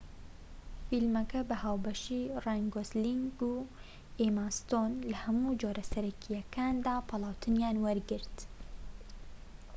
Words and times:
فیلمەکە 0.87 1.39
بە 1.49 1.55
هاوبەشی 1.63 2.31
ڕاین 2.43 2.65
گۆسلینگ 2.73 3.37
و 3.51 3.53
ئێما 4.19 4.47
ستۆن 4.59 4.91
لە 5.09 5.17
هەموو 5.23 5.57
جۆرە 5.61 5.83
سەرەکیەکیاندا 5.91 6.95
پاڵاوتنیان 7.09 7.75
وەرگرت 7.85 8.35